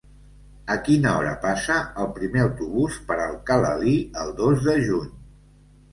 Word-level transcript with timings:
A 0.75 0.77
quina 0.87 1.11
hora 1.17 1.33
passa 1.43 1.77
el 2.05 2.09
primer 2.17 2.41
autobús 2.45 2.97
per 3.11 3.19
Alcalalí 3.27 3.95
el 4.23 4.37
dos 4.41 4.69
de 4.71 4.77
juny? 4.89 5.17